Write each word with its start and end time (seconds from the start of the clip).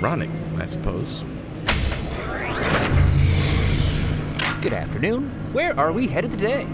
running, 0.00 0.30
I 0.58 0.66
suppose. 0.66 1.24
Good 4.60 4.72
afternoon. 4.72 5.30
Where 5.52 5.78
are 5.78 5.92
we 5.92 6.06
headed 6.06 6.32
today? 6.32 6.66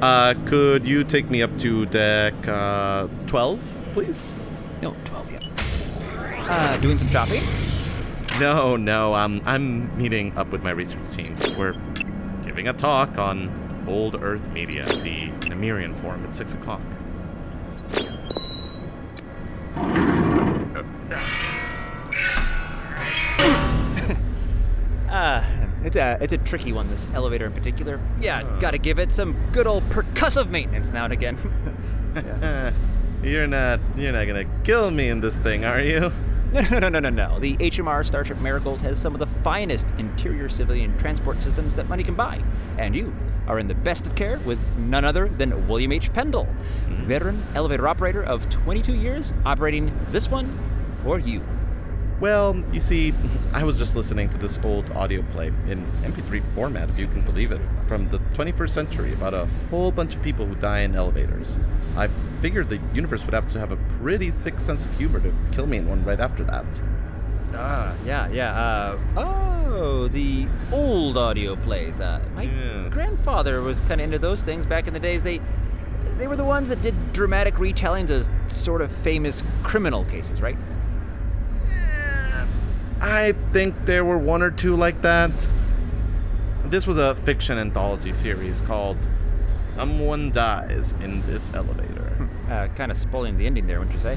Uh, 0.00 0.34
could 0.46 0.84
you 0.84 1.04
take 1.04 1.30
me 1.30 1.42
up 1.42 1.56
to 1.58 1.86
deck 1.86 2.34
uh, 2.48 3.06
12, 3.26 3.78
please? 3.92 4.32
No, 4.82 4.96
12 5.04 5.30
yet. 5.30 5.42
Uh, 6.50 6.76
doing 6.78 6.98
some 6.98 7.08
shopping? 7.08 7.42
No, 8.40 8.76
no, 8.76 9.14
um, 9.14 9.40
I'm 9.44 9.96
meeting 9.96 10.36
up 10.36 10.48
with 10.48 10.62
my 10.62 10.70
research 10.70 11.08
team. 11.14 11.36
We're 11.56 11.74
giving 12.44 12.66
a 12.66 12.72
talk 12.72 13.18
on 13.18 13.84
Old 13.86 14.16
Earth 14.16 14.48
Media, 14.48 14.84
the 14.84 15.28
Nemirian 15.48 15.94
Forum 15.94 16.24
at 16.24 16.34
6 16.34 16.54
o'clock. 16.54 16.80
It's 25.92 25.96
a 25.96 26.24
it's 26.24 26.32
a 26.32 26.38
tricky 26.38 26.72
one. 26.72 26.88
This 26.88 27.08
elevator 27.14 27.46
in 27.46 27.52
particular. 27.52 28.00
Yeah, 28.20 28.42
gotta 28.60 28.78
give 28.78 28.98
it 28.98 29.12
some 29.12 29.36
good 29.52 29.66
old 29.66 29.88
percussive 29.90 30.48
maintenance 30.48 30.90
now 30.90 31.04
and 31.04 31.12
again. 31.12 31.36
you're 33.22 33.46
not, 33.46 33.80
you're 33.96 34.12
not 34.12 34.26
gonna 34.26 34.46
kill 34.64 34.90
me 34.90 35.08
in 35.08 35.20
this 35.20 35.38
thing, 35.38 35.64
are 35.64 35.80
you? 35.80 36.12
no, 36.52 36.60
no, 36.62 36.78
no, 36.78 36.88
no, 36.88 37.00
no, 37.00 37.10
no. 37.10 37.38
The 37.38 37.56
HMR 37.58 38.04
Starship 38.04 38.38
Marigold 38.38 38.80
has 38.80 38.98
some 39.00 39.14
of 39.14 39.20
the 39.20 39.26
finest 39.42 39.86
interior 39.98 40.48
civilian 40.48 40.96
transport 40.98 41.40
systems 41.40 41.74
that 41.76 41.88
money 41.88 42.02
can 42.02 42.14
buy, 42.14 42.42
and 42.78 42.94
you 42.94 43.14
are 43.46 43.58
in 43.58 43.68
the 43.68 43.74
best 43.74 44.06
of 44.06 44.14
care 44.14 44.38
with 44.40 44.64
none 44.76 45.04
other 45.04 45.28
than 45.28 45.66
William 45.68 45.92
H. 45.92 46.12
Pendle, 46.12 46.44
hmm. 46.44 47.06
veteran 47.06 47.42
elevator 47.54 47.88
operator 47.88 48.22
of 48.22 48.48
22 48.50 48.94
years, 48.94 49.32
operating 49.44 49.94
this 50.10 50.30
one 50.30 50.58
for 51.02 51.18
you. 51.18 51.42
Well, 52.22 52.62
you 52.72 52.78
see, 52.78 53.12
I 53.52 53.64
was 53.64 53.78
just 53.78 53.96
listening 53.96 54.30
to 54.30 54.38
this 54.38 54.56
old 54.62 54.88
audio 54.92 55.22
play 55.32 55.48
in 55.66 55.84
MP3 56.04 56.54
format, 56.54 56.88
if 56.88 56.96
you 56.96 57.08
can 57.08 57.22
believe 57.22 57.50
it, 57.50 57.60
from 57.88 58.08
the 58.10 58.18
21st 58.34 58.70
century 58.70 59.12
about 59.12 59.34
a 59.34 59.48
whole 59.70 59.90
bunch 59.90 60.14
of 60.14 60.22
people 60.22 60.46
who 60.46 60.54
die 60.54 60.82
in 60.82 60.94
elevators. 60.94 61.58
I 61.96 62.08
figured 62.40 62.68
the 62.68 62.80
universe 62.94 63.24
would 63.24 63.34
have 63.34 63.48
to 63.48 63.58
have 63.58 63.72
a 63.72 63.76
pretty 63.98 64.30
sick 64.30 64.60
sense 64.60 64.84
of 64.84 64.96
humor 64.96 65.18
to 65.18 65.34
kill 65.50 65.66
me 65.66 65.78
in 65.78 65.88
one 65.88 66.04
right 66.04 66.20
after 66.20 66.44
that. 66.44 66.80
Ah, 67.54 67.92
yeah, 68.06 68.28
yeah. 68.28 68.54
Uh, 68.54 68.98
oh, 69.16 70.06
the 70.06 70.46
old 70.70 71.18
audio 71.18 71.56
plays. 71.56 72.00
Uh, 72.00 72.22
my 72.36 72.44
Yes. 72.44 72.94
grandfather 72.94 73.62
was 73.62 73.80
kind 73.80 74.00
of 74.00 74.04
into 74.04 74.20
those 74.20 74.44
things 74.44 74.64
back 74.64 74.86
in 74.86 74.94
the 74.94 75.00
days. 75.00 75.24
They, 75.24 75.40
they 76.18 76.28
were 76.28 76.36
the 76.36 76.44
ones 76.44 76.68
that 76.68 76.82
did 76.82 76.94
dramatic 77.12 77.54
retellings 77.54 78.10
of 78.10 78.30
sort 78.52 78.80
of 78.80 78.92
famous 78.92 79.42
criminal 79.64 80.04
cases, 80.04 80.40
right? 80.40 80.56
I 83.02 83.34
think 83.52 83.84
there 83.84 84.04
were 84.04 84.16
one 84.16 84.42
or 84.42 84.52
two 84.52 84.76
like 84.76 85.02
that. 85.02 85.48
This 86.66 86.86
was 86.86 86.98
a 86.98 87.16
fiction 87.16 87.58
anthology 87.58 88.12
series 88.12 88.60
called 88.60 88.96
Someone 89.48 90.30
Dies 90.30 90.94
in 91.00 91.26
This 91.26 91.52
Elevator. 91.52 92.28
Uh, 92.48 92.68
kind 92.76 92.92
of 92.92 92.96
spoiling 92.96 93.38
the 93.38 93.46
ending 93.46 93.66
there, 93.66 93.80
wouldn't 93.80 93.96
you 93.96 94.00
say? 94.00 94.16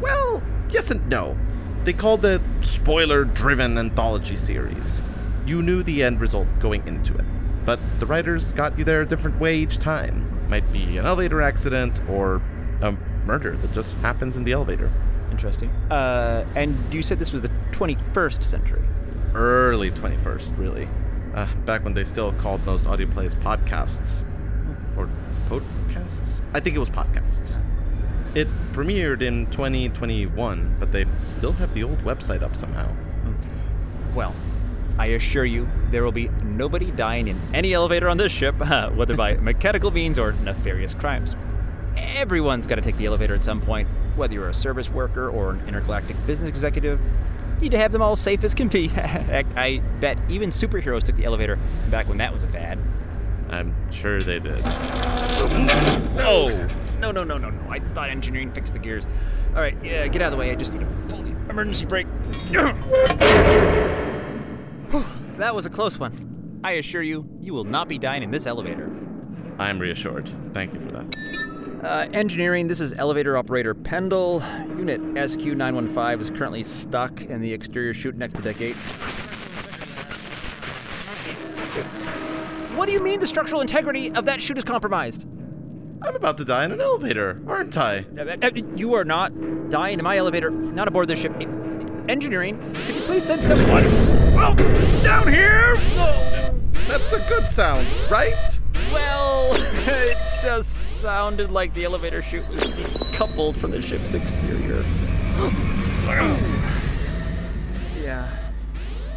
Well, 0.00 0.42
yes 0.70 0.90
and 0.90 1.08
no. 1.08 1.38
They 1.84 1.92
called 1.92 2.24
it 2.24 2.40
spoiler 2.62 3.24
driven 3.24 3.78
anthology 3.78 4.34
series. 4.34 5.00
You 5.46 5.62
knew 5.62 5.84
the 5.84 6.02
end 6.02 6.20
result 6.20 6.48
going 6.58 6.84
into 6.88 7.16
it, 7.16 7.24
but 7.64 7.78
the 8.00 8.06
writers 8.06 8.50
got 8.50 8.76
you 8.76 8.82
there 8.82 9.02
a 9.02 9.06
different 9.06 9.38
way 9.38 9.56
each 9.56 9.78
time. 9.78 10.48
Might 10.48 10.70
be 10.72 10.98
an 10.98 11.06
elevator 11.06 11.40
accident 11.40 12.00
or 12.08 12.42
a 12.82 12.90
murder 13.24 13.56
that 13.58 13.72
just 13.72 13.94
happens 13.98 14.36
in 14.36 14.42
the 14.42 14.50
elevator. 14.50 14.90
Interesting. 15.30 15.68
Uh, 15.90 16.46
and 16.54 16.76
you 16.92 17.02
said 17.02 17.18
this 17.18 17.32
was 17.32 17.42
the 17.42 17.50
21st 17.74 18.44
century. 18.44 18.82
Early 19.34 19.90
21st, 19.90 20.56
really. 20.56 20.88
Uh, 21.34 21.48
back 21.66 21.82
when 21.82 21.92
they 21.92 22.04
still 22.04 22.32
called 22.34 22.64
most 22.64 22.86
audio 22.86 23.08
plays 23.10 23.34
podcasts. 23.34 24.24
Or 24.96 25.10
podcasts? 25.48 26.40
I 26.54 26.60
think 26.60 26.76
it 26.76 26.78
was 26.78 26.88
podcasts. 26.88 27.60
It 28.36 28.46
premiered 28.72 29.22
in 29.22 29.46
2021, 29.50 30.76
but 30.78 30.92
they 30.92 31.04
still 31.24 31.52
have 31.52 31.74
the 31.74 31.82
old 31.82 31.98
website 32.04 32.42
up 32.42 32.54
somehow. 32.54 32.94
Well, 34.14 34.34
I 34.96 35.06
assure 35.06 35.44
you, 35.44 35.68
there 35.90 36.04
will 36.04 36.12
be 36.12 36.28
nobody 36.44 36.92
dying 36.92 37.26
in 37.26 37.40
any 37.52 37.74
elevator 37.74 38.08
on 38.08 38.18
this 38.18 38.30
ship, 38.30 38.54
whether 38.94 39.16
by 39.16 39.34
mechanical 39.40 39.90
means 39.90 40.16
or 40.16 40.32
nefarious 40.32 40.94
crimes. 40.94 41.34
Everyone's 41.96 42.68
got 42.68 42.76
to 42.76 42.82
take 42.82 42.96
the 42.98 43.06
elevator 43.06 43.34
at 43.34 43.44
some 43.44 43.60
point, 43.60 43.88
whether 44.14 44.34
you're 44.34 44.48
a 44.48 44.54
service 44.54 44.88
worker 44.88 45.28
or 45.28 45.50
an 45.50 45.66
intergalactic 45.66 46.16
business 46.24 46.48
executive. 46.48 47.00
Need 47.60 47.72
to 47.72 47.78
have 47.78 47.92
them 47.92 48.02
all 48.02 48.16
safe 48.16 48.44
as 48.44 48.54
can 48.54 48.68
be. 48.68 48.90
I 48.96 49.80
bet 50.00 50.18
even 50.28 50.50
superheroes 50.50 51.04
took 51.04 51.16
the 51.16 51.24
elevator 51.24 51.58
back 51.90 52.08
when 52.08 52.18
that 52.18 52.32
was 52.32 52.42
a 52.42 52.48
fad. 52.48 52.78
I'm 53.48 53.74
sure 53.92 54.22
they 54.22 54.40
did. 54.40 54.62
Oh! 56.16 56.68
No, 56.98 57.10
no, 57.10 57.22
no, 57.22 57.36
no, 57.36 57.50
no. 57.50 57.70
I 57.70 57.80
thought 57.80 58.10
engineering 58.10 58.50
fixed 58.52 58.72
the 58.72 58.78
gears. 58.78 59.06
All 59.54 59.60
right, 59.60 59.76
yeah, 59.84 60.06
get 60.08 60.22
out 60.22 60.26
of 60.26 60.32
the 60.32 60.38
way. 60.38 60.50
I 60.50 60.54
just 60.54 60.72
need 60.72 60.80
to 60.80 60.86
pull 61.08 61.22
the 61.22 61.30
emergency 61.50 61.86
brake. 61.86 62.06
That 65.36 65.52
was 65.52 65.66
a 65.66 65.70
close 65.70 65.98
one. 65.98 66.60
I 66.62 66.72
assure 66.72 67.02
you, 67.02 67.28
you 67.40 67.54
will 67.54 67.64
not 67.64 67.88
be 67.88 67.98
dying 67.98 68.22
in 68.22 68.30
this 68.30 68.46
elevator. 68.46 68.88
I'm 69.58 69.78
reassured. 69.78 70.30
Thank 70.52 70.74
you 70.74 70.80
for 70.80 70.88
that. 70.88 71.34
Uh, 71.84 72.08
engineering, 72.12 72.66
this 72.66 72.80
is 72.80 72.94
elevator 72.94 73.36
operator 73.36 73.74
Pendle. 73.74 74.42
Unit 74.78 75.02
SQ915 75.14 76.20
is 76.20 76.30
currently 76.30 76.62
stuck 76.62 77.20
in 77.22 77.40
the 77.40 77.52
exterior 77.52 77.92
chute 77.92 78.16
next 78.16 78.34
to 78.36 78.42
deck 78.42 78.60
8. 78.60 78.74
What 82.74 82.86
do 82.86 82.92
you 82.92 83.00
mean 83.00 83.20
the 83.20 83.26
structural 83.26 83.60
integrity 83.60 84.10
of 84.12 84.24
that 84.24 84.40
chute 84.40 84.58
is 84.58 84.64
compromised? 84.64 85.26
I'm 86.02 86.16
about 86.16 86.36
to 86.38 86.44
die 86.44 86.64
in 86.64 86.72
an 86.72 86.80
elevator, 86.80 87.42
aren't 87.46 87.76
I? 87.76 88.04
Uh, 88.18 88.36
uh, 88.42 88.50
You 88.76 88.94
are 88.94 89.04
not 89.04 89.32
dying 89.70 89.98
in 89.98 90.04
my 90.04 90.16
elevator, 90.16 90.50
not 90.50 90.88
aboard 90.88 91.08
this 91.08 91.20
ship. 91.20 91.32
Engineering, 92.08 92.58
could 92.86 92.94
you 92.94 93.00
please 93.02 93.24
send 93.24 93.40
someone 93.40 93.84
well, 94.34 94.54
down 95.02 95.26
here? 95.28 95.76
That's 96.86 97.12
a 97.12 97.28
good 97.28 97.44
sound, 97.44 97.86
right? 98.10 98.60
Well, 98.94 99.50
it 99.54 100.16
just 100.42 101.00
sounded 101.00 101.50
like 101.50 101.74
the 101.74 101.84
elevator 101.84 102.22
chute 102.22 102.48
was 102.48 102.60
decoupled 102.60 103.56
from 103.56 103.72
the 103.72 103.82
ship's 103.82 104.14
exterior. 104.14 104.84
yeah, 108.00 108.28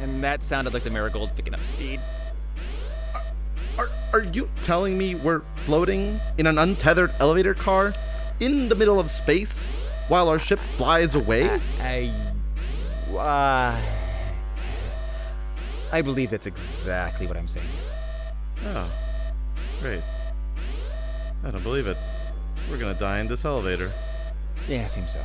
and 0.00 0.24
that 0.24 0.42
sounded 0.42 0.72
like 0.72 0.82
the 0.82 0.90
Marigold 0.90 1.36
picking 1.36 1.54
up 1.54 1.60
speed. 1.60 2.00
Are, 3.78 3.90
are 4.12 4.22
you 4.22 4.48
telling 4.62 4.96
me 4.96 5.14
we're 5.14 5.42
floating 5.56 6.18
in 6.38 6.46
an 6.46 6.58
untethered 6.58 7.12
elevator 7.20 7.54
car 7.54 7.92
in 8.40 8.68
the 8.68 8.74
middle 8.74 8.98
of 8.98 9.10
space 9.10 9.66
while 10.08 10.28
our 10.28 10.38
ship 10.38 10.58
flies 10.58 11.14
away? 11.14 11.60
I, 11.80 12.10
uh, 13.12 13.78
I 15.92 16.02
believe 16.02 16.30
that's 16.30 16.46
exactly 16.46 17.26
what 17.26 17.36
I'm 17.36 17.48
saying. 17.48 17.66
Oh, 18.64 18.90
great. 19.86 20.02
I 21.44 21.50
don't 21.52 21.62
believe 21.62 21.86
it. 21.86 21.96
We're 22.68 22.78
gonna 22.78 22.94
die 22.94 23.20
in 23.20 23.28
this 23.28 23.44
elevator. 23.44 23.92
Yeah, 24.68 24.88
seems 24.88 25.12
so. 25.12 25.20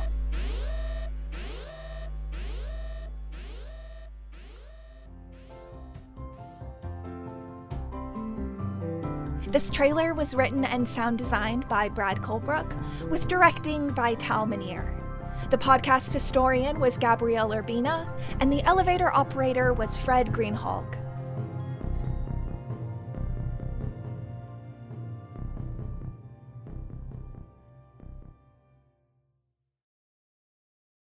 This 9.48 9.68
trailer 9.68 10.14
was 10.14 10.32
written 10.32 10.64
and 10.64 10.86
sound 10.86 11.18
designed 11.18 11.68
by 11.68 11.88
Brad 11.88 12.18
Colbroock, 12.18 12.72
with 13.10 13.26
directing 13.26 13.88
by 13.88 14.14
Tal 14.14 14.46
Minear. 14.46 14.88
The 15.50 15.58
podcast 15.58 16.12
historian 16.12 16.78
was 16.78 16.96
Gabriel 16.96 17.48
Urbina, 17.48 18.08
and 18.38 18.52
the 18.52 18.62
elevator 18.62 19.12
operator 19.12 19.72
was 19.72 19.96
Fred 19.96 20.28
Greenhalgh. 20.28 21.01